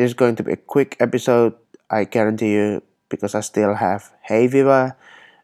this 0.00 0.12
is 0.12 0.14
going 0.14 0.34
to 0.34 0.42
be 0.42 0.52
a 0.52 0.56
quick 0.56 0.96
episode, 0.98 1.52
I 1.90 2.04
guarantee 2.04 2.52
you, 2.52 2.82
because 3.10 3.34
I 3.34 3.40
still 3.40 3.74
have 3.74 4.10
hay 4.22 4.48
fever, 4.48 4.96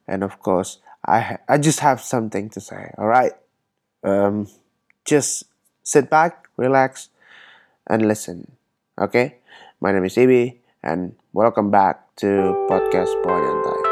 and 0.09 0.25
of 0.25 0.41
course, 0.41 0.79
I 1.05 1.37
I 1.47 1.59
just 1.59 1.81
have 1.81 2.01
something 2.01 2.49
to 2.57 2.61
say. 2.65 2.89
All 2.97 3.05
right, 3.05 3.37
um, 4.01 4.49
just 5.05 5.45
sit 5.85 6.09
back, 6.09 6.49
relax, 6.57 7.11
and 7.87 8.09
listen. 8.09 8.57
Okay, 8.97 9.45
my 9.77 9.93
name 9.93 10.09
is 10.09 10.17
Ibi, 10.17 10.57
and 10.81 11.13
welcome 11.37 11.69
back 11.69 12.17
to 12.25 12.57
podcast 12.73 13.13
and 13.13 13.61
I. 13.61 13.86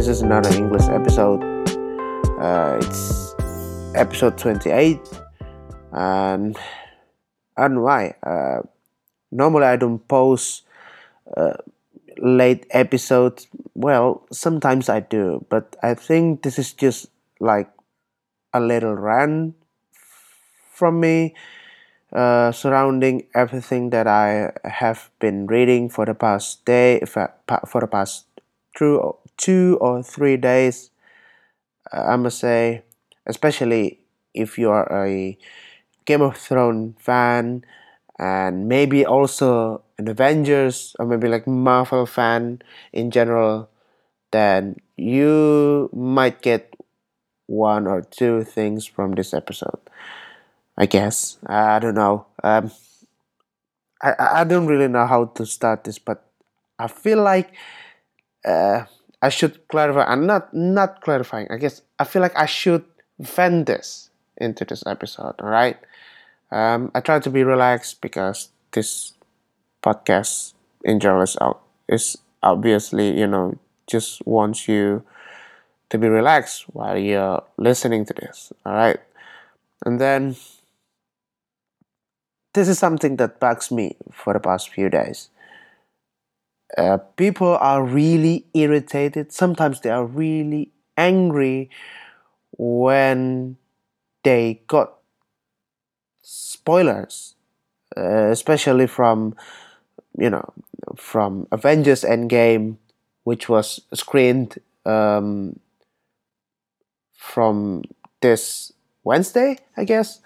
this 0.00 0.08
is 0.08 0.22
another 0.22 0.48
English 0.56 0.88
episode. 0.88 1.44
Uh, 2.40 2.80
it's 2.80 3.34
episode 3.94 4.38
28, 4.38 4.98
and 5.92 6.56
I 7.54 7.68
don't 7.68 7.74
know 7.74 7.82
why. 7.82 8.14
Uh, 8.22 8.62
normally 9.30 9.66
I 9.66 9.76
don't 9.76 10.00
post 10.08 10.64
uh, 11.36 11.52
late 12.16 12.64
episodes. 12.70 13.46
Well, 13.74 14.24
sometimes 14.32 14.88
I 14.88 15.00
do, 15.00 15.44
but 15.50 15.76
I 15.82 15.92
think 15.92 16.44
this 16.44 16.58
is 16.58 16.72
just 16.72 17.12
like 17.38 17.68
a 18.54 18.60
little 18.60 18.94
rant 18.94 19.54
from 20.72 20.98
me 20.98 21.34
uh, 22.10 22.52
surrounding 22.52 23.26
everything 23.34 23.90
that 23.90 24.06
I 24.06 24.52
have 24.64 25.10
been 25.18 25.46
reading 25.46 25.90
for 25.90 26.06
the 26.06 26.14
past 26.14 26.64
day, 26.64 27.00
for 27.04 27.34
the 27.82 27.86
past 27.86 28.24
two, 28.74 29.14
two 29.40 29.78
or 29.80 30.04
three 30.04 30.36
days. 30.38 30.92
Uh, 31.92 32.14
I 32.14 32.16
must 32.16 32.38
say, 32.38 32.82
especially 33.26 34.00
if 34.34 34.58
you 34.58 34.70
are 34.70 34.86
a 35.06 35.36
Game 36.06 36.22
of 36.22 36.36
Thrones 36.36 36.96
fan 37.00 37.64
and 38.18 38.68
maybe 38.68 39.06
also 39.06 39.82
an 39.98 40.08
Avengers 40.08 40.96
or 40.98 41.06
maybe 41.06 41.28
like 41.28 41.46
Marvel 41.46 42.06
fan 42.06 42.62
in 42.92 43.10
general, 43.10 43.70
then 44.32 44.76
you 44.96 45.90
might 45.94 46.42
get 46.42 46.74
one 47.46 47.86
or 47.86 48.02
two 48.02 48.44
things 48.44 48.86
from 48.86 49.12
this 49.14 49.34
episode. 49.34 49.80
I 50.78 50.86
guess 50.86 51.38
I 51.46 51.78
don't 51.78 51.94
know. 51.94 52.26
Um, 52.42 52.70
I 54.02 54.40
I 54.40 54.44
don't 54.44 54.66
really 54.66 54.88
know 54.88 55.06
how 55.06 55.26
to 55.36 55.46
start 55.46 55.84
this, 55.84 55.98
but 55.98 56.24
I 56.78 56.88
feel 56.88 57.22
like 57.22 57.52
uh, 58.44 58.84
I 59.22 59.28
should 59.28 59.68
clarify. 59.68 60.04
I'm 60.04 60.26
not 60.26 60.52
not 60.54 61.00
clarifying. 61.02 61.46
I 61.50 61.56
guess 61.56 61.82
I 61.98 62.04
feel 62.04 62.22
like 62.22 62.36
I 62.36 62.46
should 62.46 62.84
vent 63.18 63.66
this 63.66 64.10
into 64.36 64.64
this 64.64 64.82
episode. 64.86 65.34
All 65.40 65.48
right. 65.48 65.76
Um, 66.50 66.90
I 66.94 67.00
try 67.00 67.20
to 67.20 67.30
be 67.30 67.44
relaxed 67.44 68.00
because 68.00 68.48
this 68.72 69.12
podcast 69.82 70.54
in 70.84 71.00
general 71.00 71.22
is 71.22 71.36
out 71.40 71.62
is 71.88 72.18
obviously 72.42 73.18
you 73.18 73.26
know 73.26 73.58
just 73.86 74.24
wants 74.26 74.68
you 74.68 75.04
to 75.90 75.98
be 75.98 76.08
relaxed 76.08 76.64
while 76.72 76.96
you're 76.96 77.42
listening 77.58 78.06
to 78.06 78.14
this. 78.14 78.52
All 78.64 78.72
right. 78.72 79.00
And 79.84 80.00
then 80.00 80.36
this 82.54 82.68
is 82.68 82.78
something 82.78 83.16
that 83.16 83.40
bugs 83.40 83.70
me 83.70 83.96
for 84.12 84.32
the 84.32 84.40
past 84.40 84.70
few 84.70 84.88
days. 84.88 85.28
Uh, 86.78 86.98
people 87.16 87.56
are 87.56 87.82
really 87.84 88.46
irritated. 88.54 89.32
Sometimes 89.32 89.80
they 89.80 89.90
are 89.90 90.04
really 90.04 90.70
angry 90.96 91.70
when 92.56 93.56
they 94.22 94.62
got 94.66 94.94
spoilers, 96.22 97.34
uh, 97.96 98.30
especially 98.30 98.86
from 98.86 99.34
you 100.18 100.30
know 100.30 100.52
from 100.96 101.46
Avengers 101.52 102.02
Endgame, 102.02 102.76
which 103.24 103.48
was 103.48 103.80
screened 103.94 104.58
um, 104.86 105.58
from 107.14 107.82
this 108.20 108.72
Wednesday, 109.04 109.58
I 109.76 109.84
guess. 109.84 110.20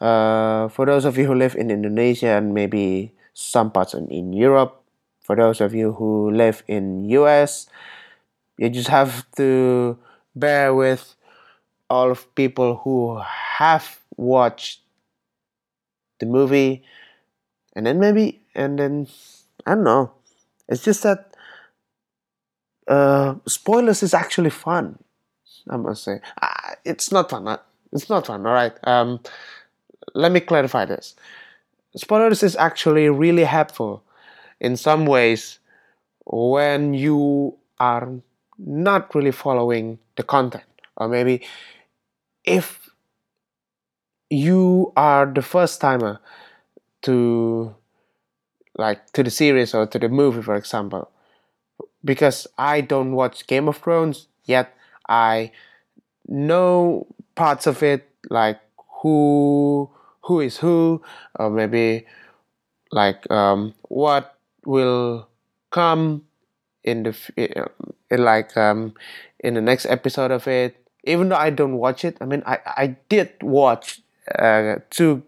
Uh, 0.00 0.68
for 0.68 0.84
those 0.84 1.04
of 1.04 1.16
you 1.16 1.26
who 1.26 1.34
live 1.34 1.54
in 1.56 1.70
Indonesia 1.70 2.36
and 2.36 2.52
maybe 2.52 3.12
some 3.32 3.70
parts 3.70 3.94
in, 3.94 4.08
in 4.08 4.32
Europe, 4.32 4.82
for 5.26 5.34
those 5.34 5.60
of 5.60 5.74
you 5.74 5.92
who 5.92 6.30
live 6.30 6.62
in 6.68 7.04
US, 7.10 7.66
you 8.58 8.70
just 8.70 8.86
have 8.86 9.26
to 9.36 9.98
bear 10.36 10.72
with 10.72 11.16
all 11.90 12.12
of 12.12 12.32
people 12.36 12.76
who 12.84 13.18
have 13.58 13.98
watched 14.16 14.82
the 16.20 16.26
movie 16.26 16.84
and 17.74 17.86
then 17.86 17.98
maybe 17.98 18.40
and 18.54 18.78
then 18.78 19.08
I 19.66 19.74
don't 19.74 19.82
know. 19.82 20.12
It's 20.68 20.84
just 20.84 21.02
that 21.02 21.36
uh, 22.86 23.34
spoilers 23.48 24.04
is 24.04 24.14
actually 24.14 24.50
fun. 24.50 24.96
I 25.68 25.76
must 25.76 26.04
say, 26.04 26.20
uh, 26.40 26.74
it's 26.84 27.10
not 27.10 27.30
fun. 27.30 27.58
It's 27.92 28.08
not 28.08 28.28
fun. 28.28 28.46
All 28.46 28.52
right. 28.52 28.72
Um, 28.84 29.18
let 30.14 30.30
me 30.30 30.38
clarify 30.38 30.84
this. 30.84 31.16
Spoilers 31.96 32.44
is 32.44 32.54
actually 32.54 33.08
really 33.08 33.42
helpful 33.42 34.04
in 34.60 34.76
some 34.76 35.06
ways 35.06 35.58
when 36.26 36.94
you 36.94 37.56
are 37.80 38.10
not 38.58 39.14
really 39.14 39.32
following 39.32 39.98
the 40.16 40.22
content, 40.22 40.64
or 40.96 41.08
maybe 41.08 41.42
if 42.44 42.88
you 44.30 44.92
are 44.96 45.26
the 45.26 45.42
first 45.42 45.80
timer 45.80 46.20
to 47.02 47.74
like 48.76 49.10
to 49.12 49.22
the 49.22 49.30
series 49.30 49.74
or 49.74 49.86
to 49.86 49.98
the 49.98 50.08
movie 50.08 50.42
for 50.42 50.54
example 50.54 51.10
because 52.04 52.46
i 52.58 52.80
don't 52.80 53.12
watch 53.12 53.46
game 53.46 53.68
of 53.68 53.78
thrones 53.78 54.28
yet 54.44 54.74
i 55.08 55.50
know 56.28 57.06
parts 57.34 57.66
of 57.66 57.82
it 57.82 58.08
like 58.30 58.60
who 59.02 59.90
who 60.22 60.40
is 60.40 60.58
who 60.58 61.02
or 61.36 61.50
maybe 61.50 62.06
like 62.92 63.30
um, 63.30 63.74
what 63.88 64.35
will 64.66 65.28
come 65.70 66.24
in 66.84 67.02
the 67.02 67.16
in 68.10 68.24
like 68.24 68.56
um, 68.56 68.94
in 69.40 69.54
the 69.54 69.60
next 69.60 69.86
episode 69.86 70.30
of 70.30 70.46
it. 70.48 70.76
Even 71.04 71.28
though 71.28 71.36
i 71.36 71.50
don't 71.50 71.76
watch 71.78 72.04
it 72.04 72.16
i 72.20 72.24
mean 72.24 72.42
i 72.46 72.58
i 72.66 72.86
did 73.08 73.30
watch 73.40 74.00
uh, 74.38 74.76
two 74.90 75.22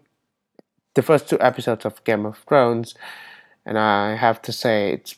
the 0.95 1.01
first 1.01 1.29
two 1.29 1.39
episodes 1.39 1.85
of 1.85 2.03
game 2.03 2.25
of 2.25 2.37
thrones 2.49 2.95
and 3.65 3.77
i 3.79 4.15
have 4.15 4.41
to 4.41 4.51
say 4.51 4.91
it's 4.91 5.15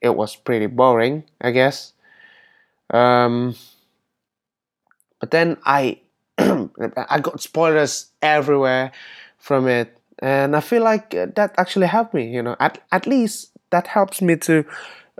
it 0.00 0.14
was 0.16 0.36
pretty 0.36 0.66
boring 0.66 1.24
i 1.40 1.50
guess. 1.50 1.92
Um, 2.90 3.56
but 5.20 5.30
then 5.30 5.56
i 5.64 5.98
i 6.38 7.18
got 7.20 7.40
spoilers 7.40 8.10
everywhere 8.22 8.92
from 9.38 9.66
it 9.66 9.98
and 10.20 10.54
i 10.54 10.60
feel 10.60 10.82
like 10.82 11.14
uh, 11.14 11.26
that 11.34 11.54
actually 11.58 11.86
helped 11.86 12.14
me 12.14 12.28
you 12.28 12.42
know 12.42 12.56
at, 12.60 12.78
at 12.92 13.06
least 13.06 13.50
that 13.74 13.88
helps 13.88 14.22
me 14.22 14.36
to 14.48 14.64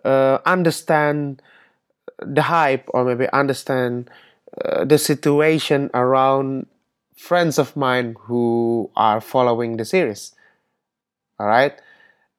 uh, 0.04 0.38
understand 0.46 1.42
the 2.22 2.42
hype 2.42 2.86
or 2.94 3.04
maybe 3.04 3.28
understand 3.32 4.08
uh, 4.64 4.84
the 4.84 4.98
situation 4.98 5.90
around 5.94 6.66
friends 7.16 7.58
of 7.58 7.76
mine 7.76 8.14
who 8.30 8.90
are 8.96 9.20
following 9.20 9.76
the 9.76 9.84
series. 9.84 10.34
All 11.40 11.48
right 11.48 11.74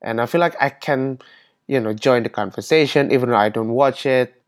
and 0.06 0.22
i 0.22 0.26
feel 0.26 0.40
like 0.40 0.56
i 0.62 0.70
can 0.70 1.20
you 1.68 1.80
know 1.80 1.94
join 1.94 2.24
the 2.24 2.30
conversation 2.30 3.12
even 3.12 3.30
though 3.30 3.36
i 3.36 3.50
don't 3.50 3.74
watch 3.74 4.06
it 4.06 4.42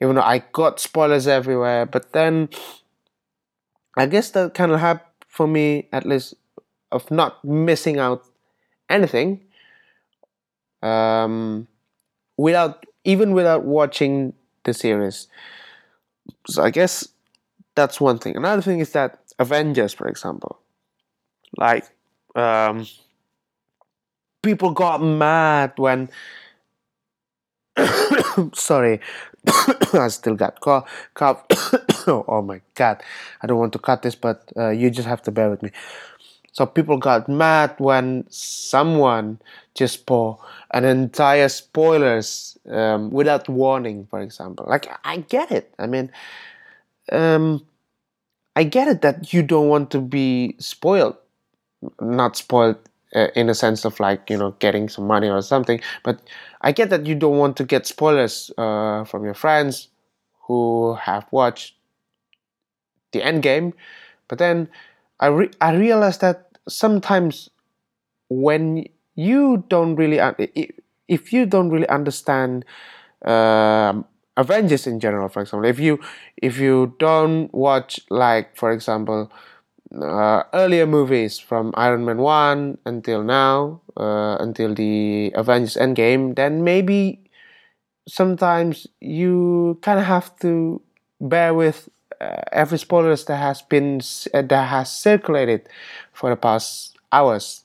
even 0.00 0.16
though 0.16 0.22
i 0.22 0.38
got 0.52 0.80
spoilers 0.80 1.28
everywhere 1.28 1.86
but 1.86 2.12
then 2.12 2.48
i 3.96 4.06
guess 4.06 4.30
that 4.30 4.54
kind 4.54 4.72
of 4.72 4.80
helped 4.80 5.04
for 5.28 5.46
me 5.46 5.86
at 5.92 6.06
least 6.06 6.34
of 6.90 7.10
not 7.10 7.44
missing 7.44 7.98
out 7.98 8.24
anything 8.88 9.40
um, 10.82 11.66
without 12.36 12.84
even 13.04 13.32
without 13.32 13.64
watching 13.64 14.32
the 14.64 14.74
series. 14.74 15.28
So 16.46 16.62
i 16.62 16.70
guess 16.70 17.08
that's 17.74 18.00
one 18.00 18.18
thing. 18.18 18.36
Another 18.36 18.62
thing 18.62 18.80
is 18.80 18.92
that 18.92 19.18
avengers 19.38 19.92
for 19.92 20.08
example. 20.08 20.58
Like 21.56 21.84
um, 22.34 22.86
people 24.42 24.70
got 24.70 25.02
mad 25.02 25.72
when 25.76 26.08
sorry 28.54 29.00
i 29.94 30.08
still 30.08 30.34
got 30.34 30.60
cough, 30.60 30.88
cough. 31.14 31.44
oh 32.06 32.42
my 32.42 32.60
god. 32.74 33.02
I 33.42 33.46
don't 33.46 33.58
want 33.58 33.72
to 33.72 33.78
cut 33.78 34.02
this 34.02 34.14
but 34.14 34.52
uh, 34.56 34.70
you 34.70 34.90
just 34.90 35.08
have 35.08 35.22
to 35.22 35.30
bear 35.30 35.50
with 35.50 35.62
me 35.62 35.70
So 36.52 36.66
people 36.66 36.98
got 36.98 37.28
mad 37.28 37.74
when 37.78 38.24
someone 38.28 39.40
just 39.74 40.06
pour 40.06 40.38
an 40.72 40.84
entire 40.84 41.48
spoilers 41.48 42.58
um, 42.70 43.10
without 43.10 43.48
warning, 43.48 44.06
for 44.10 44.20
example. 44.20 44.66
Like 44.68 44.86
I 45.04 45.18
get 45.18 45.50
it. 45.50 45.72
I 45.78 45.86
mean, 45.86 46.10
um, 47.10 47.66
I 48.56 48.64
get 48.64 48.88
it 48.88 49.02
that 49.02 49.32
you 49.32 49.42
don't 49.42 49.68
want 49.68 49.90
to 49.92 50.00
be 50.00 50.56
spoiled, 50.58 51.16
not 52.00 52.36
spoiled 52.36 52.78
uh, 53.14 53.28
in 53.34 53.48
a 53.48 53.54
sense 53.54 53.84
of 53.84 54.00
like 54.00 54.30
you 54.30 54.38
know 54.38 54.52
getting 54.58 54.88
some 54.88 55.06
money 55.06 55.28
or 55.28 55.42
something. 55.42 55.80
But 56.04 56.20
I 56.62 56.72
get 56.72 56.90
that 56.90 57.06
you 57.06 57.14
don't 57.14 57.38
want 57.38 57.56
to 57.58 57.64
get 57.64 57.86
spoilers 57.86 58.50
uh, 58.58 59.04
from 59.04 59.24
your 59.24 59.34
friends 59.34 59.88
who 60.46 60.94
have 60.94 61.26
watched 61.30 61.74
the 63.12 63.22
end 63.22 63.42
game. 63.42 63.74
But 64.28 64.38
then 64.38 64.68
I 65.22 65.28
re- 65.28 65.56
I 65.62 65.74
realized 65.74 66.22
that 66.22 66.58
sometimes 66.68 67.50
when 68.28 68.86
you 69.16 69.64
don't 69.68 69.96
really 69.96 70.18
if 71.08 71.32
you 71.32 71.46
don't 71.46 71.70
really 71.70 71.88
understand 71.88 72.64
um, 73.24 74.04
Avengers 74.36 74.86
in 74.86 75.00
general, 75.00 75.28
for 75.28 75.42
example, 75.42 75.68
if 75.68 75.78
you 75.80 76.00
if 76.38 76.58
you 76.58 76.94
don't 76.98 77.52
watch 77.54 78.00
like 78.10 78.56
for 78.56 78.72
example 78.72 79.30
uh, 79.94 80.44
earlier 80.54 80.86
movies 80.86 81.38
from 81.38 81.72
Iron 81.76 82.04
Man 82.04 82.18
one 82.18 82.78
until 82.86 83.22
now 83.22 83.80
uh, 83.96 84.36
until 84.40 84.74
the 84.74 85.32
Avengers 85.34 85.76
Endgame, 85.76 86.34
then 86.36 86.64
maybe 86.64 87.20
sometimes 88.08 88.86
you 89.00 89.78
kind 89.82 89.98
of 89.98 90.06
have 90.06 90.36
to 90.40 90.80
bear 91.20 91.54
with 91.54 91.88
every 92.52 92.78
spoilers 92.78 93.24
that 93.26 93.36
has 93.36 93.62
been 93.62 94.00
uh, 94.34 94.42
that 94.42 94.68
has 94.68 94.90
circulated 94.90 95.68
for 96.12 96.30
the 96.30 96.36
past 96.36 96.96
hours. 97.12 97.64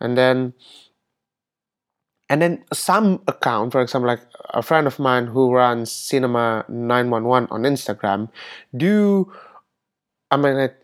And 0.00 0.16
then 0.16 0.54
and 2.28 2.42
then 2.42 2.64
some 2.72 3.22
account 3.26 3.72
for 3.72 3.80
example 3.80 4.08
like 4.08 4.20
a 4.50 4.62
friend 4.62 4.86
of 4.86 4.98
mine 4.98 5.26
who 5.26 5.52
runs 5.52 5.90
cinema 5.90 6.64
911 6.68 7.48
on 7.50 7.62
instagram 7.62 8.28
do 8.76 9.30
i 10.30 10.36
mean 10.36 10.56
like, 10.56 10.76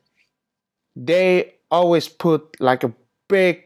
they 0.96 1.54
always 1.70 2.08
put 2.08 2.60
like 2.60 2.84
a 2.84 2.92
big 3.28 3.62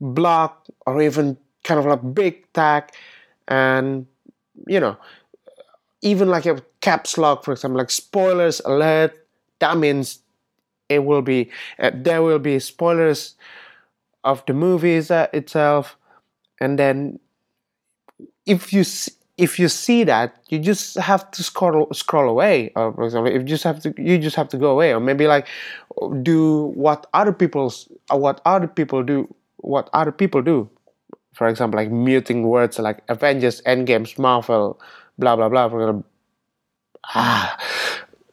block 0.00 0.66
or 0.86 1.02
even 1.02 1.36
kind 1.64 1.80
of 1.80 1.86
like 1.86 2.14
big 2.14 2.50
tag 2.52 2.84
and 3.48 4.06
you 4.66 4.80
know 4.80 4.96
even 6.02 6.28
like 6.28 6.46
a 6.46 6.62
caps 6.80 7.18
lock 7.18 7.44
for 7.44 7.52
example 7.52 7.78
like 7.78 7.90
spoilers 7.90 8.60
alert 8.64 9.26
that 9.58 9.76
means 9.76 10.20
it 10.88 11.04
will 11.04 11.22
be 11.22 11.50
uh, 11.78 11.90
there 11.94 12.22
will 12.22 12.38
be 12.38 12.58
spoilers 12.58 13.34
of 14.24 14.44
the 14.46 14.52
movies 14.52 15.10
uh, 15.10 15.26
itself. 15.32 15.96
And 16.60 16.78
then 16.78 17.18
if 18.46 18.72
you 18.72 18.84
if 19.36 19.58
you 19.58 19.68
see 19.68 20.02
that 20.02 20.36
you 20.48 20.58
just 20.58 20.96
have 20.98 21.30
to 21.32 21.42
scroll 21.42 21.88
scroll 21.92 22.28
away. 22.28 22.72
Or 22.74 22.92
for 22.92 23.04
example 23.04 23.32
if 23.32 23.42
you 23.42 23.48
just 23.48 23.64
have 23.64 23.80
to 23.82 23.94
you 23.96 24.18
just 24.18 24.36
have 24.36 24.48
to 24.48 24.58
go 24.58 24.70
away. 24.70 24.92
Or 24.92 25.00
maybe 25.00 25.26
like 25.26 25.46
do 26.22 26.72
what 26.74 27.06
other 27.14 27.32
people's 27.32 27.88
uh, 28.12 28.16
what 28.16 28.40
other 28.44 28.66
people 28.66 29.02
do 29.02 29.32
what 29.58 29.88
other 29.92 30.12
people 30.12 30.42
do. 30.42 30.68
For 31.34 31.46
example 31.46 31.78
like 31.78 31.90
muting 31.90 32.42
words 32.44 32.78
like 32.78 33.02
avengers 33.08 33.62
endgames 33.62 34.18
marvel 34.18 34.80
blah 35.18 35.36
blah 35.36 35.48
blah 35.48 35.68
for 35.68 35.80
example, 35.80 36.06
ah 37.14 37.56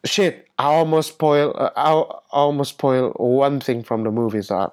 shit 0.05 0.47
i 0.59 0.65
almost 0.65 1.13
spoil 1.13 1.53
uh, 1.57 1.71
i 1.75 1.91
almost 2.31 2.71
spoil 2.71 3.11
one 3.17 3.59
thing 3.59 3.83
from 3.83 4.03
the 4.03 4.11
movies 4.11 4.51
uh, 4.51 4.69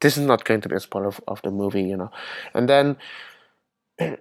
this 0.00 0.16
is 0.16 0.24
not 0.24 0.44
going 0.44 0.60
to 0.60 0.68
be 0.68 0.76
a 0.76 0.80
spoiler 0.80 1.08
of, 1.08 1.20
of 1.28 1.42
the 1.42 1.50
movie, 1.50 1.82
you 1.82 1.96
know. 1.96 2.10
And 2.54 2.68
then 2.68 2.96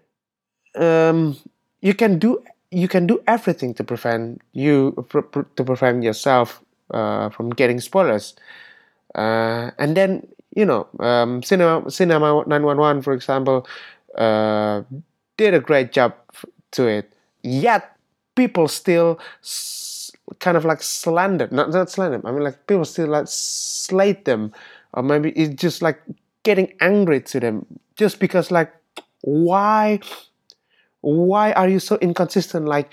um, 0.76 1.38
you 1.82 1.94
can 1.94 2.20
do 2.20 2.44
you 2.72 2.88
can 2.88 3.08
do 3.08 3.22
everything 3.28 3.74
to 3.76 3.84
prevent 3.84 4.42
you 4.54 5.06
to 5.12 5.64
prevent 5.64 6.04
yourself 6.04 6.62
uh, 6.92 7.30
from 7.30 7.50
getting 7.50 7.80
spoilers. 7.80 8.36
Uh, 9.14 9.72
and 9.78 9.96
then 9.96 10.28
you 10.56 10.66
know, 10.66 10.88
um, 11.00 11.44
Cinema 11.44 11.90
Cinema 11.92 12.44
Nine 12.48 12.64
One 12.64 12.78
One, 12.78 13.02
for 13.02 13.14
example, 13.14 13.68
uh, 14.18 14.82
did 15.38 15.54
a 15.54 15.60
great 15.60 15.92
job 15.92 16.16
to 16.76 16.88
it. 16.88 17.14
Yet 17.44 17.96
people 18.36 18.68
still 18.68 19.20
s- 19.44 20.12
kind 20.40 20.58
of 20.58 20.66
like 20.66 20.82
slander, 20.84 21.48
not 21.52 21.72
not 21.72 21.90
slander. 21.90 22.22
I 22.26 22.32
mean, 22.32 22.44
like 22.44 22.68
people 22.68 22.86
still 22.86 23.08
like 23.08 23.28
slate 23.28 24.26
them 24.26 24.54
or 24.94 25.04
maybe 25.04 25.32
it's 25.32 25.62
just 25.62 25.82
like 25.82 26.02
getting 26.44 26.74
angry 26.82 27.22
to 27.22 27.40
them 27.40 27.66
just 27.98 28.20
because 28.20 28.52
like 28.52 28.74
why 29.22 30.00
why 31.02 31.52
are 31.54 31.68
you 31.70 31.80
so 31.80 31.98
inconsistent 31.98 32.66
like 32.66 32.92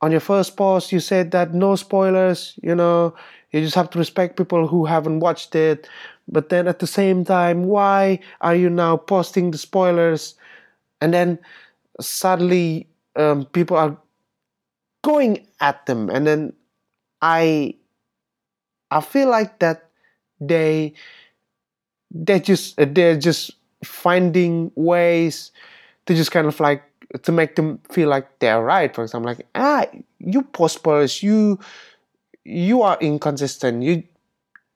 on 0.00 0.10
your 0.10 0.20
first 0.20 0.56
post 0.56 0.92
you 0.92 1.00
said 1.00 1.30
that 1.30 1.54
no 1.54 1.76
spoilers 1.76 2.58
you 2.62 2.74
know 2.74 3.14
you 3.52 3.60
just 3.60 3.74
have 3.74 3.88
to 3.90 3.98
respect 3.98 4.36
people 4.36 4.66
who 4.66 4.84
haven't 4.84 5.20
watched 5.20 5.54
it 5.54 5.88
but 6.28 6.48
then 6.48 6.66
at 6.68 6.78
the 6.78 6.86
same 6.86 7.24
time 7.24 7.64
why 7.64 8.18
are 8.40 8.54
you 8.54 8.68
now 8.68 8.96
posting 8.96 9.50
the 9.50 9.58
spoilers 9.58 10.34
and 11.00 11.14
then 11.14 11.38
suddenly 12.00 12.88
um, 13.16 13.44
people 13.46 13.76
are 13.76 13.96
going 15.02 15.46
at 15.60 15.84
them 15.86 16.08
and 16.10 16.26
then 16.26 16.52
i 17.22 17.74
i 18.90 19.00
feel 19.00 19.28
like 19.28 19.58
that 19.58 19.90
they 20.40 20.92
they're 22.10 22.38
just 22.38 22.76
they're 22.76 23.18
just 23.18 23.52
finding 23.84 24.70
ways 24.76 25.50
to 26.06 26.14
just 26.14 26.30
kind 26.30 26.46
of 26.46 26.58
like 26.60 26.82
to 27.22 27.32
make 27.32 27.56
them 27.56 27.78
feel 27.90 28.08
like 28.08 28.38
they're 28.38 28.62
right. 28.62 28.94
For 28.94 29.02
example, 29.02 29.30
like 29.30 29.46
ah, 29.54 29.86
you 30.18 30.42
prosperous, 30.42 31.22
you 31.22 31.58
you 32.44 32.82
are 32.82 32.98
inconsistent. 33.00 33.82
You 33.82 34.04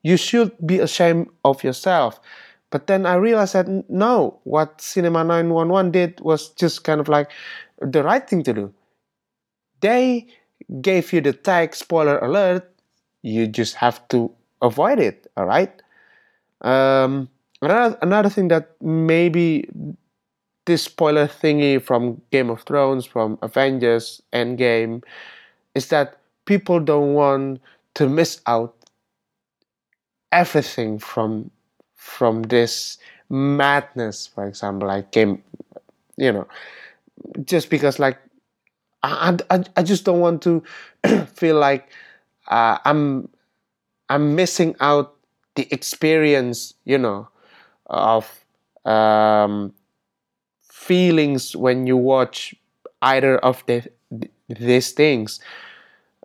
you 0.03 0.17
should 0.17 0.53
be 0.67 0.79
ashamed 0.81 1.29
of 1.45 1.65
yourself. 1.65 2.21
But 2.71 2.87
then 2.87 3.07
I 3.07 3.15
realized 3.15 3.55
that 3.55 3.69
no, 3.91 4.41
what 4.45 4.81
Cinema 4.81 5.25
911 5.25 5.91
did 5.93 6.21
was 6.21 6.51
just 6.51 6.85
kind 6.85 7.01
of 7.01 7.09
like 7.09 7.31
the 7.81 8.03
right 8.03 8.29
thing 8.29 8.43
to 8.45 8.53
do. 8.53 8.75
They 9.81 10.27
gave 10.81 11.13
you 11.13 11.21
the 11.21 11.33
tag 11.33 11.75
spoiler 11.75 12.19
alert. 12.19 12.71
You 13.23 13.47
just 13.47 13.77
have 13.77 14.07
to 14.09 14.31
avoid 14.63 14.99
it, 14.99 15.31
all 15.37 15.47
right? 15.47 15.73
Um, 16.63 17.29
another 17.63 17.99
another 18.03 18.29
thing 18.29 18.49
that 18.49 18.75
maybe 18.81 19.69
this 20.67 20.83
spoiler 20.83 21.27
thingy 21.27 21.81
from 21.81 22.21
Game 22.31 22.51
of 22.51 22.63
Thrones, 22.63 23.07
from 23.07 23.39
Avengers 23.43 24.21
Endgame, 24.33 25.03
is 25.75 25.89
that 25.89 26.19
people 26.45 26.81
don't 26.81 27.15
want 27.15 27.61
to 27.95 28.09
miss 28.09 28.41
out 28.47 28.75
everything 30.33 30.99
from 30.99 31.51
from 31.95 32.43
this 32.45 32.99
madness, 33.29 34.27
for 34.27 34.47
example, 34.47 34.89
like 34.89 35.11
game, 35.11 35.43
you 36.17 36.33
know, 36.33 36.47
just 37.45 37.71
because 37.71 37.99
like 37.99 38.19
I, 39.03 39.37
I, 39.51 39.65
I 39.77 39.83
just 39.83 40.05
don't 40.05 40.21
want 40.21 40.43
to 40.43 40.63
feel 41.35 41.57
like 41.59 41.89
uh, 42.49 42.79
I'm 42.85 43.29
I'm 44.09 44.35
missing 44.35 44.75
out 44.81 45.15
the 45.55 45.69
experience, 45.73 46.75
you 46.85 46.99
know, 46.99 47.29
of 47.87 48.45
um, 48.85 49.75
feelings 50.63 51.55
when 51.57 51.87
you 51.87 51.97
watch 51.97 52.55
either 53.03 53.39
of 53.39 53.65
the, 53.67 53.83
these 54.49 54.93
things. 54.93 55.41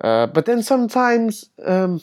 Uh, 0.01 0.27
but 0.27 0.45
then 0.45 0.63
sometimes 0.63 1.49
um, 1.65 2.01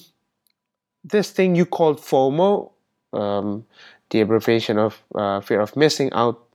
this 1.04 1.30
thing 1.30 1.54
you 1.54 1.66
call 1.66 1.94
FOMO, 1.94 2.70
um, 3.12 3.64
the 4.10 4.20
abbreviation 4.20 4.78
of 4.78 5.02
uh, 5.14 5.40
fear 5.40 5.60
of 5.60 5.76
missing 5.76 6.12
out, 6.12 6.49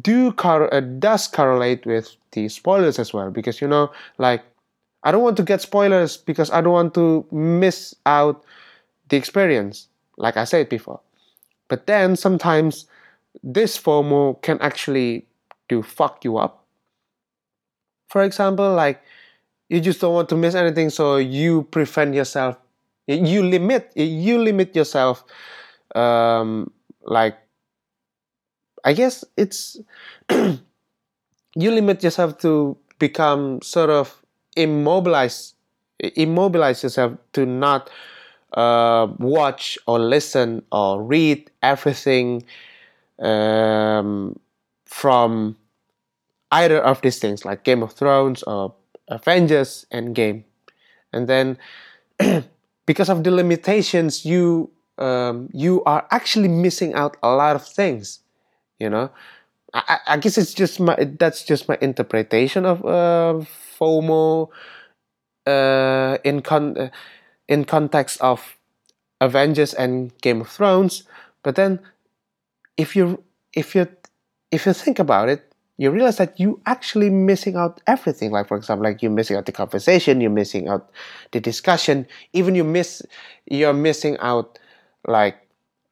do 0.00 0.32
cor- 0.32 0.72
uh, 0.74 0.80
does 0.80 1.26
correlate 1.28 1.86
with 1.86 2.16
the 2.32 2.48
spoilers 2.48 2.98
as 2.98 3.12
well 3.12 3.30
because 3.30 3.60
you 3.60 3.68
know 3.68 3.90
like 4.18 4.42
I 5.02 5.12
don't 5.12 5.22
want 5.22 5.36
to 5.38 5.42
get 5.42 5.60
spoilers 5.62 6.16
because 6.16 6.50
I 6.50 6.60
don't 6.60 6.72
want 6.72 6.94
to 6.94 7.24
miss 7.32 7.94
out 8.04 8.44
the 9.08 9.16
experience, 9.16 9.88
like 10.18 10.36
I 10.36 10.44
said 10.44 10.68
before. 10.68 11.00
But 11.68 11.86
then 11.86 12.16
sometimes 12.16 12.86
this 13.42 13.78
FOMO 13.78 14.42
can 14.42 14.58
actually 14.60 15.26
do 15.68 15.82
fuck 15.82 16.24
you 16.24 16.36
up. 16.36 16.64
For 18.08 18.22
example, 18.22 18.74
like 18.74 19.00
you 19.68 19.80
just 19.80 20.00
don't 20.00 20.14
want 20.14 20.28
to 20.30 20.36
miss 20.36 20.54
anything, 20.54 20.90
so 20.90 21.16
you 21.16 21.62
prevent 21.70 22.14
yourself. 22.14 22.56
You 23.06 23.42
limit. 23.42 23.92
You 23.96 24.38
limit 24.38 24.74
yourself. 24.76 25.24
Um, 25.94 26.70
like 27.02 27.38
I 28.84 28.92
guess 28.92 29.24
it's 29.36 29.78
you 30.30 30.60
limit 31.70 32.02
yourself 32.02 32.38
to 32.38 32.76
become 32.98 33.60
sort 33.62 33.90
of 33.90 34.22
immobilized. 34.56 35.54
Immobilize 36.16 36.82
yourself 36.82 37.12
to 37.34 37.44
not 37.44 37.90
uh, 38.54 39.06
watch 39.18 39.78
or 39.86 39.98
listen 39.98 40.62
or 40.72 41.02
read 41.02 41.50
everything 41.62 42.42
um, 43.18 44.38
from 44.86 45.56
either 46.52 46.80
of 46.80 47.00
these 47.02 47.18
things, 47.18 47.44
like 47.44 47.64
Game 47.64 47.82
of 47.82 47.92
Thrones 47.92 48.42
or 48.44 48.74
Avengers 49.08 49.86
Endgame, 49.92 50.44
and 51.12 51.28
then 51.28 51.58
because 52.86 53.08
of 53.08 53.24
the 53.24 53.30
limitations, 53.30 54.24
you 54.24 54.70
um, 54.98 55.48
you 55.52 55.82
are 55.84 56.06
actually 56.10 56.48
missing 56.48 56.94
out 56.94 57.16
a 57.22 57.30
lot 57.34 57.56
of 57.56 57.66
things. 57.66 58.20
You 58.80 58.90
know, 58.90 59.10
I, 59.74 59.98
I 60.06 60.16
guess 60.18 60.38
it's 60.38 60.54
just 60.54 60.80
my 60.80 60.96
that's 61.18 61.44
just 61.44 61.68
my 61.68 61.78
interpretation 61.80 62.66
of 62.66 62.84
uh, 62.84 63.44
FOMO 63.78 64.48
uh, 65.46 66.18
in 66.24 66.42
con 66.42 66.76
uh, 66.76 66.90
in 67.48 67.64
context 67.64 68.20
of 68.20 68.56
Avengers 69.20 69.74
and 69.74 70.16
Game 70.22 70.40
of 70.42 70.48
Thrones. 70.48 71.04
But 71.42 71.56
then, 71.56 71.80
if 72.76 72.96
you 72.96 73.22
if 73.52 73.74
you 73.74 73.88
if 74.50 74.66
you 74.66 74.72
think 74.72 74.98
about 74.98 75.28
it, 75.28 75.52
you 75.78 75.90
realize 75.90 76.16
that 76.18 76.38
you 76.38 76.60
actually 76.66 77.10
missing 77.10 77.56
out 77.56 77.80
everything. 77.86 78.30
Like 78.30 78.48
for 78.48 78.56
example, 78.56 78.84
like 78.84 79.02
you're 79.02 79.12
missing 79.12 79.36
out 79.36 79.46
the 79.46 79.52
conversation, 79.52 80.20
you're 80.20 80.30
missing 80.30 80.68
out 80.68 80.90
the 81.32 81.40
discussion, 81.40 82.06
even 82.32 82.54
you 82.54 82.64
miss 82.64 83.02
you're 83.46 83.74
missing 83.74 84.16
out 84.20 84.58
like 85.06 85.36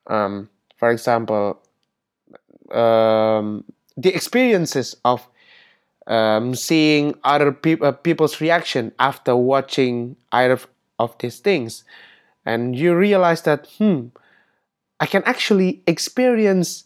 um, 0.07 0.49
for 0.77 0.91
example 0.91 1.61
um, 2.75 3.65
the 3.97 4.15
experiences 4.15 4.97
of 5.05 5.27
um, 6.07 6.55
seeing 6.55 7.15
other 7.25 7.53
pe- 7.53 7.81
uh, 7.81 7.93
people's 7.93 8.41
reaction 8.41 8.93
after 8.99 9.37
watching 9.37 10.17
either 10.33 10.59
of 10.99 11.17
these 11.19 11.41
things. 11.41 11.85
And 12.47 12.77
you 12.77 12.95
realize 12.97 13.43
that 13.43 13.69
hmm 13.79 14.09
i 15.01 15.07
can 15.07 15.23
actually 15.25 15.83
experience 15.87 16.85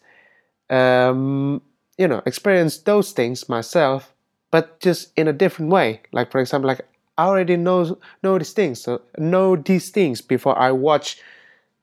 um, 0.71 1.63
you 1.99 2.09
know 2.09 2.23
experience 2.27 2.79
those 2.79 3.13
things 3.13 3.49
myself 3.49 4.15
but 4.51 4.81
just 4.81 5.13
in 5.17 5.29
a 5.29 5.33
different 5.33 5.71
way. 5.73 6.01
Like 6.13 6.31
for 6.33 6.41
example 6.41 6.69
like 6.69 6.83
i 7.19 7.27
already 7.27 7.57
know 7.57 7.99
know 8.23 8.39
these 8.39 8.53
things 8.53 8.81
so 8.83 9.03
know 9.19 9.57
these 9.57 9.91
things 9.91 10.21
before 10.23 10.59
i 10.59 10.71
watch 10.73 11.21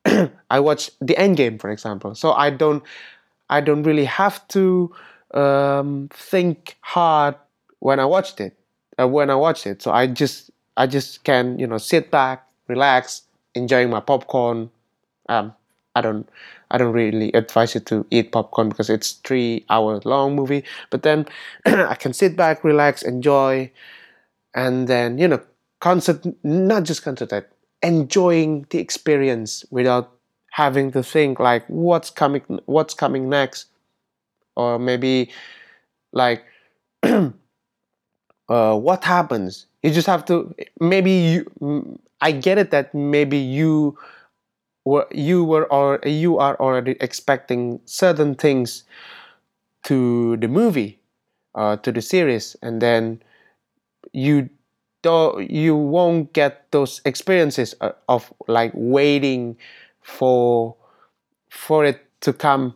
i 0.50 0.60
watch 0.60 0.90
the 1.00 1.16
end 1.18 1.36
game 1.36 1.58
for 1.58 1.70
example. 1.70 2.14
So 2.14 2.32
i 2.32 2.50
don't 2.50 2.82
i 3.50 3.60
don't 3.60 3.82
really 3.84 4.06
have 4.06 4.46
to 4.48 4.92
um, 5.34 6.08
think 6.12 6.76
hard 6.82 7.34
when 7.80 8.00
i 8.00 8.04
watched 8.04 8.40
it 8.40 8.56
uh, 9.00 9.06
when 9.06 9.30
i 9.30 9.34
watched 9.34 9.66
it 9.66 9.82
so 9.82 9.92
i 9.92 10.06
just 10.06 10.50
i 10.76 10.86
just 10.86 11.24
can 11.24 11.58
you 11.58 11.66
know 11.66 11.78
sit 11.78 12.10
back 12.10 12.48
relax 12.68 13.22
enjoying 13.54 13.90
my 13.90 14.00
popcorn 14.00 14.70
um, 15.28 15.54
i 15.94 16.00
don't 16.00 16.28
I 16.72 16.78
don't 16.78 16.92
really 16.92 17.32
advise 17.32 17.74
you 17.74 17.80
to 17.80 18.06
eat 18.10 18.30
popcorn 18.30 18.68
because 18.68 18.90
it's 18.90 19.12
three 19.26 19.64
hour 19.70 20.00
long 20.04 20.36
movie. 20.36 20.62
But 20.90 21.02
then 21.02 21.26
I 21.66 21.96
can 21.96 22.12
sit 22.12 22.36
back, 22.36 22.62
relax, 22.62 23.02
enjoy, 23.02 23.72
and 24.54 24.88
then 24.88 25.18
you 25.18 25.28
know, 25.28 25.40
concert 25.80 26.24
not 26.44 26.84
just 26.84 27.02
concentrate, 27.02 27.46
enjoying 27.82 28.66
the 28.70 28.78
experience 28.78 29.64
without 29.70 30.12
having 30.50 30.92
to 30.92 31.02
think 31.02 31.40
like 31.40 31.64
what's 31.68 32.10
coming, 32.10 32.42
what's 32.66 32.94
coming 32.94 33.28
next, 33.28 33.66
or 34.56 34.78
maybe 34.78 35.30
like 36.12 36.44
uh, 37.02 37.32
what 38.48 39.04
happens. 39.04 39.66
You 39.82 39.90
just 39.90 40.06
have 40.06 40.24
to 40.26 40.54
maybe 40.80 41.10
you. 41.10 41.98
I 42.20 42.32
get 42.32 42.58
it 42.58 42.70
that 42.70 42.94
maybe 42.94 43.38
you 43.38 43.96
were 44.84 45.06
you 45.12 45.44
were 45.44 45.66
or 45.72 46.00
you 46.04 46.38
are 46.38 46.56
already 46.60 46.96
expecting 47.00 47.80
certain 47.86 48.34
things 48.34 48.84
to 49.84 50.36
the 50.38 50.48
movie 50.48 51.00
uh, 51.54 51.76
to 51.78 51.92
the 51.92 52.02
series 52.02 52.56
and 52.62 52.80
then 52.82 53.22
you 54.12 54.48
don't 55.02 55.50
you 55.50 55.76
won't 55.76 56.32
get 56.32 56.70
those 56.72 57.00
experiences 57.04 57.74
uh, 57.80 57.92
of 58.08 58.32
like 58.48 58.72
waiting 58.74 59.56
for 60.02 60.76
for 61.50 61.84
it 61.84 62.00
to 62.22 62.32
come 62.32 62.74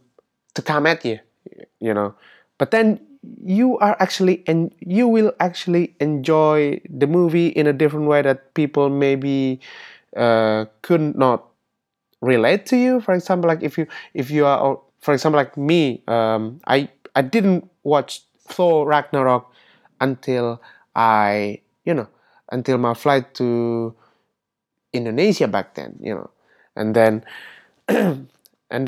to 0.55 0.63
come 0.63 0.87
at 0.87 1.05
you 1.05 1.19
you 1.81 1.95
know. 1.95 2.15
But 2.59 2.71
then 2.71 3.01
you 3.45 3.79
are 3.79 3.97
actually 4.01 4.45
and 4.47 4.75
you 4.81 5.09
will 5.09 5.33
actually 5.41 5.95
enjoy 6.01 6.81
the 6.89 7.07
movie 7.07 7.49
in 7.49 7.67
a 7.67 7.73
different 7.73 8.07
way 8.07 8.23
that 8.23 8.55
people 8.55 8.91
maybe 8.91 9.61
uh, 10.17 10.67
could 10.83 11.17
not 11.17 11.47
relate 12.21 12.67
to 12.67 12.77
you. 12.77 13.01
For 13.01 13.15
example 13.15 13.49
like 13.49 13.63
if 13.63 13.79
you 13.79 13.87
if 14.15 14.31
you 14.31 14.47
are 14.47 14.79
for 15.01 15.15
example 15.15 15.37
like 15.39 15.57
me 15.57 16.03
um, 16.09 16.61
i 16.67 16.89
i 17.15 17.21
didn't 17.23 17.69
watch 17.85 18.23
thor 18.49 18.87
ragnarok 18.87 19.45
until 20.01 20.61
i 20.97 21.61
you 21.85 21.93
know 21.95 22.09
until 22.51 22.79
my 22.79 22.95
flight 22.95 23.35
to 23.35 23.95
indonesia 24.93 25.49
back 25.49 25.75
then 25.75 25.97
you 26.01 26.15
know 26.15 26.31
and 26.77 26.95
then 26.95 27.25
and 27.89 28.29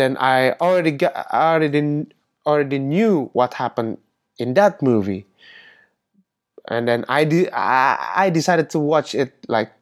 then 0.01 0.17
i 0.19 0.53
already 0.61 0.91
got 0.93 1.15
already 1.33 2.07
already 2.47 2.79
knew 2.79 3.31
what 3.33 3.55
happened 3.55 3.99
in 4.39 4.55
that 4.55 4.83
movie. 4.83 5.27
And 6.69 6.89
then 6.89 7.05
i 7.09 7.25
did 7.25 7.51
I, 7.53 8.13
I 8.27 8.31
decided 8.31 8.71
to 8.71 8.79
watch 8.79 9.15
it 9.15 9.33
like 9.49 9.73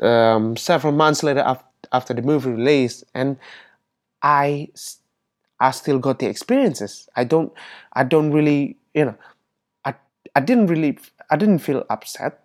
um, 0.00 0.56
several 0.56 0.92
months 0.92 1.22
later 1.22 1.40
after 1.40 1.64
after 1.92 2.14
the 2.14 2.22
movie 2.22 2.50
released. 2.50 3.04
And 3.14 3.36
i 4.22 4.68
i 5.60 5.70
still 5.70 5.98
got 5.98 6.18
the 6.18 6.26
experiences. 6.26 7.08
I 7.16 7.24
don't 7.24 7.52
i 7.92 8.04
don't 8.04 8.32
really 8.32 8.76
you 8.94 9.04
know 9.06 9.16
i 9.84 9.94
i 10.36 10.40
didn't 10.40 10.68
really 10.68 10.98
i 11.30 11.36
didn't 11.36 11.60
feel 11.60 11.84
upset 11.90 12.40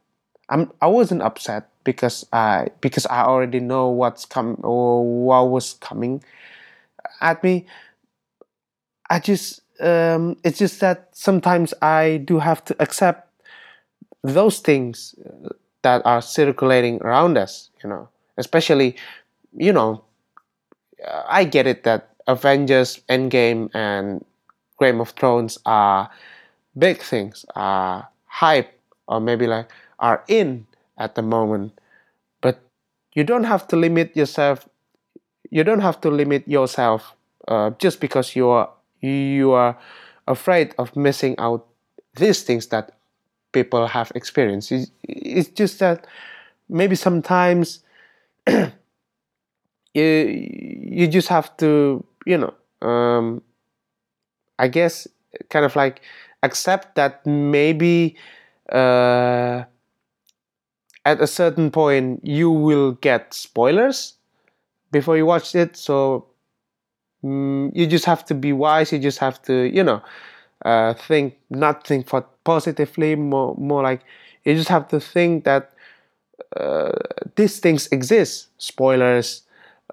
i'm 0.49 0.71
i 0.81 0.87
wasn't 0.87 1.21
upset 1.21 1.69
because 1.83 2.25
i 2.33 2.67
because 2.81 3.05
i 3.07 3.23
already 3.23 3.59
know 3.59 3.89
what's 3.89 4.25
come 4.25 4.59
or 4.63 5.05
what 5.25 5.49
was 5.49 5.73
coming 5.81 6.23
at 7.21 7.43
me. 7.43 7.65
I 9.09 9.19
just 9.19 9.61
um 9.79 10.37
it's 10.43 10.57
just 10.57 10.79
that 10.79 11.09
sometimes 11.13 11.73
i 11.81 12.17
do 12.25 12.39
have 12.39 12.63
to 12.65 12.75
accept 12.81 13.29
those 14.23 14.59
things 14.59 15.15
that 15.83 16.01
are 16.05 16.21
circulating 16.21 17.01
around 17.01 17.37
us 17.37 17.69
you 17.83 17.89
know 17.89 18.09
especially 18.37 18.95
you 19.57 19.71
know, 19.73 20.03
I 21.27 21.43
get 21.45 21.67
it 21.67 21.83
that 21.83 22.09
Avengers, 22.27 22.99
Endgame, 23.09 23.69
and 23.73 24.23
Game 24.79 24.99
of 24.99 25.09
Thrones 25.11 25.57
are 25.65 26.09
big 26.77 27.01
things, 27.01 27.45
are 27.55 28.09
hype, 28.25 28.71
or 29.07 29.19
maybe 29.19 29.47
like 29.47 29.69
are 29.99 30.23
in 30.27 30.67
at 30.97 31.15
the 31.15 31.21
moment. 31.21 31.79
But 32.41 32.59
you 33.13 33.23
don't 33.23 33.45
have 33.45 33.67
to 33.69 33.75
limit 33.75 34.15
yourself. 34.15 34.67
You 35.49 35.63
don't 35.63 35.81
have 35.81 36.01
to 36.01 36.09
limit 36.09 36.47
yourself 36.47 37.15
uh, 37.47 37.71
just 37.79 37.99
because 38.01 38.35
you 38.35 38.49
are 38.49 38.69
you 39.01 39.51
are 39.51 39.77
afraid 40.27 40.73
of 40.77 40.95
missing 40.95 41.35
out 41.37 41.67
these 42.15 42.43
things 42.43 42.67
that 42.67 42.91
people 43.53 43.87
have 43.87 44.11
experienced. 44.15 44.71
It's 45.03 45.49
just 45.49 45.79
that 45.79 46.07
maybe 46.69 46.95
sometimes 46.95 47.81
you 48.47 48.71
you 49.93 51.07
just 51.07 51.27
have 51.27 51.55
to 51.57 52.03
you 52.25 52.37
know 52.37 52.53
um, 52.87 53.41
I 54.59 54.67
guess 54.67 55.07
kind 55.49 55.65
of 55.65 55.75
like 55.75 56.01
accept 56.43 56.95
that 56.95 57.25
maybe 57.25 58.15
uh, 58.71 59.63
at 61.05 61.21
a 61.21 61.27
certain 61.27 61.71
point 61.71 62.21
you 62.25 62.49
will 62.51 62.93
get 62.93 63.33
spoilers 63.33 64.15
before 64.91 65.17
you 65.17 65.25
watch 65.25 65.55
it 65.55 65.77
so 65.77 66.25
mm, 67.23 67.71
you 67.73 67.87
just 67.87 68.05
have 68.05 68.25
to 68.25 68.33
be 68.35 68.53
wise 68.53 68.91
you 68.91 68.99
just 68.99 69.19
have 69.19 69.41
to 69.43 69.69
you 69.73 69.83
know 69.83 70.01
uh, 70.65 70.93
think 70.93 71.37
not 71.49 71.85
think 71.85 72.07
for 72.07 72.21
positively 72.43 73.15
more 73.15 73.55
more 73.57 73.83
like 73.83 74.01
you 74.45 74.55
just 74.55 74.69
have 74.69 74.87
to 74.87 74.99
think 74.99 75.43
that 75.43 75.71
uh, 76.57 76.91
these 77.35 77.59
things 77.59 77.87
exist 77.91 78.49
spoilers 78.57 79.43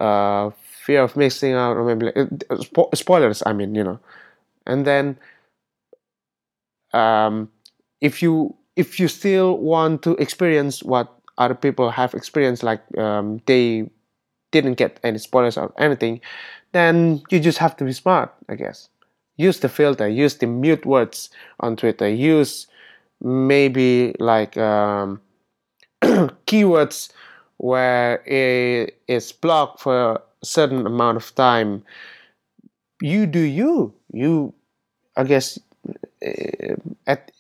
uh, 0.00 0.50
fear 0.85 1.02
of 1.02 1.16
missing 1.16 1.54
out, 1.54 1.76
or 1.76 1.85
maybe 1.85 2.07
like, 2.07 2.16
uh, 2.19 2.57
spo- 2.57 2.95
spoilers. 2.97 3.42
I 3.47 3.52
mean, 3.52 3.75
you 3.75 3.85
know, 3.85 4.00
and 4.66 4.87
then 4.87 5.19
um, 6.92 7.50
if 8.00 8.23
you 8.23 8.54
if 8.76 8.99
you 8.99 9.09
still 9.09 9.59
want 9.59 10.02
to 10.02 10.12
experience 10.17 10.83
what 10.83 11.12
other 11.38 11.55
people 11.55 11.91
have 11.91 12.14
experienced, 12.14 12.62
like 12.62 12.83
um, 12.99 13.41
they 13.47 13.88
didn't 14.50 14.75
get 14.75 15.00
any 15.02 15.19
spoilers 15.19 15.57
or 15.57 15.73
anything, 15.79 16.21
then 16.73 17.23
you 17.31 17.41
just 17.41 17.59
have 17.59 17.76
to 17.76 17.85
be 17.85 17.93
smart, 17.93 18.33
I 18.49 18.55
guess. 18.55 18.88
Use 19.37 19.61
the 19.61 19.69
filter, 19.69 20.09
use 20.09 20.37
the 20.37 20.47
mute 20.47 20.85
words 20.85 21.31
on 21.61 21.76
Twitter, 21.76 22.09
use 22.09 22.67
maybe 23.23 24.14
like 24.19 24.57
um, 24.57 25.21
keywords 26.02 27.11
where 27.57 28.23
it 28.26 29.00
is 29.07 29.33
blocked 29.33 29.81
for 29.81 30.14
a 30.14 30.21
certain 30.43 30.85
amount 30.87 31.17
of 31.17 31.35
time 31.37 31.85
you 33.00 33.26
do 33.26 33.38
you 33.38 33.93
you 34.12 34.52
i 35.17 35.23
guess 35.23 35.59
uh, 36.26 36.75
at 37.07 37.31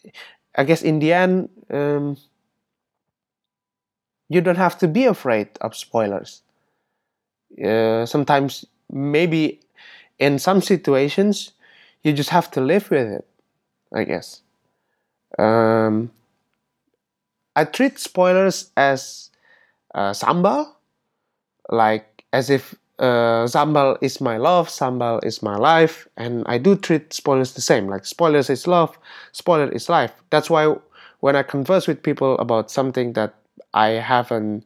i 0.56 0.64
guess 0.64 0.82
in 0.82 0.98
the 0.98 1.12
end 1.12 1.48
um, 1.70 2.16
you 4.28 4.40
don't 4.40 4.56
have 4.56 4.78
to 4.78 4.88
be 4.88 5.04
afraid 5.04 5.48
of 5.60 5.76
spoilers. 5.76 6.42
Uh, 7.62 8.06
sometimes 8.06 8.64
maybe 8.90 9.60
in 10.18 10.38
some 10.38 10.62
situations 10.62 11.52
you 12.02 12.12
just 12.14 12.30
have 12.30 12.50
to 12.50 12.60
live 12.62 12.90
with 12.90 13.06
it 13.06 13.26
i 13.94 14.04
guess. 14.04 14.40
Um, 15.38 16.10
i 17.54 17.64
treat 17.64 17.98
spoilers 17.98 18.70
as 18.76 19.30
uh, 19.94 20.12
sambal 20.12 20.72
like 21.68 22.24
as 22.32 22.48
if 22.50 22.74
uh, 22.98 23.44
sambal 23.46 23.98
is 24.02 24.20
my 24.20 24.36
love 24.36 24.68
sambal 24.68 25.24
is 25.24 25.42
my 25.42 25.56
life. 25.56 26.06
And 26.16 26.44
i 26.46 26.58
do 26.58 26.76
treat 26.76 27.12
spoilers 27.12 27.54
the 27.54 27.60
same 27.60 27.88
like 27.88 28.04
spoilers 28.06 28.50
is 28.50 28.66
love 28.66 28.98
spoiler 29.32 29.68
is 29.70 29.88
life. 29.88 30.12
That's 30.30 30.50
why 30.50 30.74
when 31.20 31.36
i 31.36 31.42
converse 31.42 31.86
with 31.88 32.02
people 32.02 32.38
about 32.38 32.70
something 32.70 33.12
that 33.14 33.34
i 33.74 33.88
haven't 33.90 34.64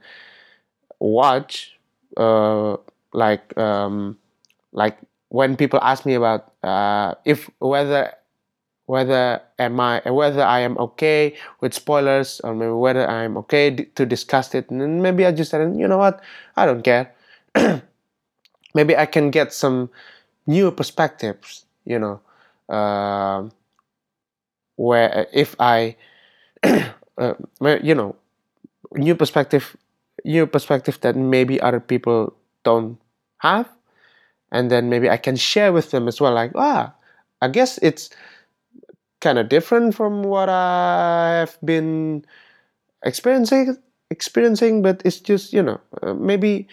watched 0.98 1.72
uh, 2.16 2.76
like 3.12 3.56
um, 3.58 4.18
like 4.72 4.98
when 5.28 5.56
people 5.56 5.80
ask 5.82 6.06
me 6.06 6.14
about 6.14 6.52
uh, 6.62 7.14
if 7.24 7.50
whether 7.58 8.12
whether 8.86 9.42
am 9.58 9.80
I 9.80 10.00
whether 10.10 10.42
I 10.42 10.60
am 10.60 10.78
okay 10.78 11.36
with 11.60 11.74
spoilers 11.74 12.40
or 12.44 12.54
maybe 12.54 12.72
whether 12.72 13.08
I'm 13.08 13.36
okay 13.38 13.70
to 13.74 14.06
discuss 14.06 14.54
it 14.54 14.70
and 14.70 15.02
maybe 15.02 15.26
I 15.26 15.32
just 15.32 15.50
said 15.50 15.76
you 15.76 15.88
know 15.88 15.98
what? 15.98 16.22
I 16.56 16.66
don't 16.66 16.82
care 16.82 17.14
maybe 18.76 18.96
I 18.96 19.06
can 19.06 19.30
get 19.32 19.52
some 19.52 19.90
new 20.46 20.70
perspectives 20.70 21.66
you 21.86 21.98
know 21.98 22.20
uh, 22.68 23.48
where 24.76 25.26
if 25.32 25.54
I 25.58 25.96
uh, 26.64 27.34
you 27.60 27.94
know 27.94 28.16
new 28.94 29.14
perspective 29.14 29.76
new 30.24 30.46
perspective 30.46 31.00
that 31.02 31.16
maybe 31.16 31.60
other 31.60 31.80
people 31.80 32.34
don't 32.64 32.98
have. 33.38 33.68
And 34.52 34.70
then 34.70 34.90
maybe 34.90 35.10
I 35.10 35.16
can 35.18 35.36
share 35.36 35.72
with 35.72 35.90
them 35.92 36.08
as 36.08 36.20
well 36.20 36.34
like 36.34 36.52
ah 36.56 36.94
I 37.42 37.48
guess 37.48 37.78
it's 37.82 38.10
kind 39.20 39.38
of 39.38 39.48
different 39.48 39.94
from 39.94 40.22
what 40.22 40.48
I 40.48 41.40
have 41.46 41.58
been 41.64 42.24
experiencing 43.04 43.76
experiencing 44.10 44.82
but 44.82 45.02
it's 45.04 45.20
just 45.20 45.52
you 45.52 45.62
know 45.62 45.80
uh, 46.02 46.14
maybe 46.14 46.68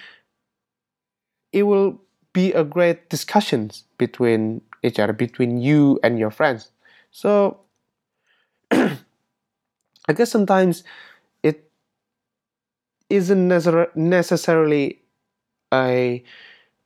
it 1.54 1.64
will 1.64 2.00
be 2.34 2.52
a 2.54 2.64
great 2.64 3.10
discussions 3.10 3.86
between 3.98 4.62
each 4.84 5.00
other 5.00 5.14
between 5.14 5.58
you 5.60 6.00
and 6.04 6.20
your 6.20 6.32
friends 6.32 6.72
so 7.12 7.60
I 8.72 8.98
guess 10.16 10.32
sometimes 10.32 10.84
it 11.44 11.70
isn't 13.10 13.48
necessarily 13.96 15.00
a 15.74 16.24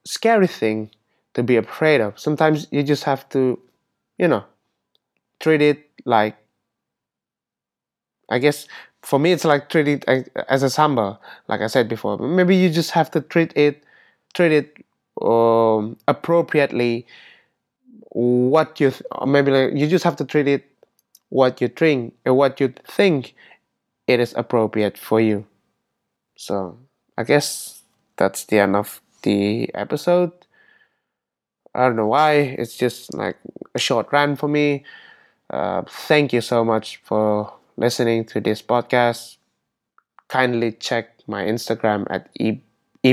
scary 0.05 0.47
thing 0.47 0.91
to 1.33 1.43
be 1.43 1.57
afraid 1.57 2.01
of 2.01 2.19
sometimes 2.19 2.67
you 2.71 2.83
just 2.83 3.03
have 3.05 3.27
to 3.29 3.59
you 4.17 4.27
know 4.27 4.43
treat 5.39 5.61
it 5.61 5.89
like 6.05 6.37
I 8.29 8.39
guess 8.39 8.67
for 9.01 9.19
me 9.19 9.31
it's 9.31 9.45
like 9.45 9.69
treat 9.69 9.87
it 9.87 10.03
as 10.49 10.63
a 10.63 10.67
sambal, 10.67 11.19
like 11.47 11.61
I 11.61 11.67
said 11.67 11.87
before. 11.87 12.17
Maybe 12.17 12.55
you 12.55 12.69
just 12.69 12.91
have 12.91 13.09
to 13.11 13.21
treat 13.21 13.55
it 13.55 13.83
treat 14.33 14.51
it 14.51 14.85
um, 15.21 15.97
appropriately. 16.07 17.05
What 18.11 18.79
you 18.79 18.91
th- 18.91 19.03
maybe 19.25 19.51
like 19.51 19.73
you 19.75 19.87
just 19.87 20.03
have 20.03 20.15
to 20.17 20.25
treat 20.25 20.47
it 20.47 20.65
what 21.29 21.61
you 21.61 21.67
think 21.67 22.13
or 22.25 22.33
what 22.33 22.59
you 22.59 22.73
think 22.87 23.35
it 24.07 24.19
is 24.19 24.33
appropriate 24.35 24.97
for 24.97 25.19
you. 25.19 25.45
So 26.37 26.77
I 27.17 27.23
guess 27.23 27.81
that's 28.17 28.45
the 28.45 28.59
end 28.59 28.75
of 28.75 29.01
the 29.23 29.73
episode. 29.75 30.31
I 31.75 31.85
don't 31.85 31.95
know 31.95 32.07
why. 32.07 32.55
It's 32.57 32.75
just 32.77 33.13
like 33.13 33.37
a 33.75 33.79
short 33.79 34.07
rant 34.11 34.39
for 34.39 34.47
me. 34.47 34.83
Uh, 35.49 35.83
thank 35.87 36.33
you 36.33 36.41
so 36.41 36.65
much 36.65 36.97
for 37.03 37.53
listening 37.77 38.25
to 38.25 38.41
this 38.41 38.61
podcast. 38.61 39.37
Kindly 40.27 40.71
check 40.73 41.19
my 41.27 41.43
Instagram 41.43 42.07
at 42.09 42.29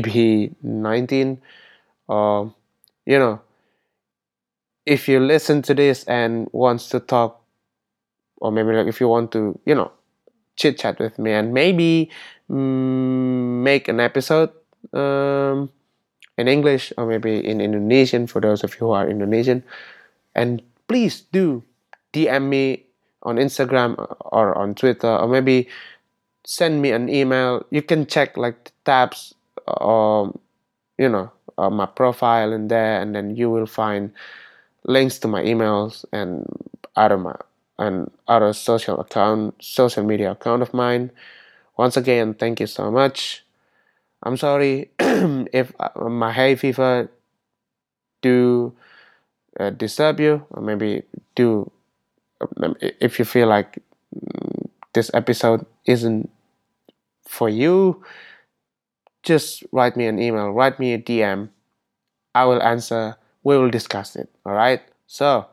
eb19. 0.00 1.38
Uh, 2.08 2.48
you 3.06 3.18
know, 3.18 3.40
if 4.86 5.08
you 5.08 5.20
listen 5.20 5.62
to 5.62 5.74
this 5.74 6.04
and 6.04 6.48
wants 6.52 6.88
to 6.90 7.00
talk, 7.00 7.40
or 8.38 8.52
maybe 8.52 8.72
like 8.72 8.86
if 8.86 9.00
you 9.00 9.08
want 9.08 9.32
to, 9.32 9.58
you 9.64 9.74
know, 9.74 9.90
chit 10.56 10.78
chat 10.78 10.98
with 10.98 11.18
me 11.18 11.32
and 11.32 11.52
maybe 11.52 12.10
mm, 12.50 13.62
make 13.62 13.88
an 13.88 14.00
episode 14.00 14.50
um, 14.92 15.70
in 16.38 16.48
English 16.48 16.92
or 16.96 17.06
maybe 17.06 17.44
in 17.44 17.60
Indonesian 17.60 18.26
for 18.26 18.40
those 18.40 18.62
of 18.62 18.74
you 18.74 18.86
who 18.86 18.90
are 18.90 19.08
Indonesian, 19.08 19.64
and 20.34 20.62
please 20.88 21.22
do 21.32 21.62
DM 22.12 22.48
me 22.48 22.84
on 23.22 23.36
Instagram 23.36 23.96
or 24.20 24.56
on 24.56 24.74
Twitter 24.74 25.08
or 25.08 25.26
maybe 25.26 25.68
send 26.44 26.82
me 26.82 26.92
an 26.92 27.08
email. 27.08 27.64
You 27.70 27.82
can 27.82 28.06
check 28.06 28.36
like 28.36 28.64
the 28.64 28.72
tabs 28.84 29.34
um, 29.68 30.38
you 30.98 31.08
know 31.08 31.32
my 31.58 31.86
profile 31.86 32.52
in 32.52 32.68
there, 32.68 33.00
and 33.00 33.14
then 33.14 33.36
you 33.36 33.50
will 33.50 33.66
find 33.66 34.12
links 34.86 35.18
to 35.20 35.28
my 35.28 35.42
emails 35.42 36.04
and 36.12 36.46
other 36.96 37.18
my 37.18 37.36
and 37.78 38.10
other 38.28 38.52
social 38.52 39.00
account, 39.00 39.54
social 39.62 40.04
media 40.04 40.32
account 40.32 40.62
of 40.62 40.72
mine. 40.74 41.10
Once 41.76 41.96
again, 41.96 42.34
thank 42.34 42.60
you 42.60 42.66
so 42.66 42.90
much. 42.90 43.44
I'm 44.22 44.36
sorry 44.36 44.90
if 45.00 45.72
uh, 45.80 46.08
my 46.08 46.32
hay 46.32 46.56
fever 46.56 47.10
do 48.22 48.72
uh, 49.60 49.70
disturb 49.70 50.20
you, 50.20 50.46
or 50.50 50.62
maybe 50.62 51.02
do 51.34 51.70
if 53.00 53.18
you 53.18 53.24
feel 53.24 53.48
like 53.48 53.78
mm, 54.14 54.68
this 54.92 55.10
episode 55.14 55.64
isn't 55.86 56.30
for 57.28 57.48
you, 57.48 58.02
just 59.24 59.64
write 59.72 59.96
me 59.96 60.06
an 60.06 60.20
email, 60.20 60.50
write 60.50 60.78
me 60.78 60.94
a 60.94 60.98
DM. 60.98 61.48
I 62.34 62.44
will 62.44 62.62
answer. 62.62 63.16
We 63.42 63.58
will 63.58 63.70
discuss 63.70 64.16
it. 64.16 64.28
All 64.44 64.52
right. 64.52 64.82
So, 65.06 65.46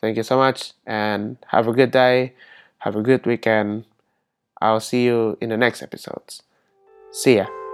thank 0.00 0.16
you 0.16 0.22
so 0.22 0.36
much 0.36 0.72
and 0.86 1.36
have 1.48 1.68
a 1.68 1.72
good 1.72 1.90
day. 1.90 2.34
Have 2.78 2.96
a 2.96 3.02
good 3.02 3.26
weekend. 3.26 3.84
I'll 4.60 4.80
see 4.80 5.04
you 5.04 5.38
in 5.40 5.50
the 5.50 5.56
next 5.56 5.82
episodes. 5.82 6.42
See 7.12 7.36
ya. 7.36 7.65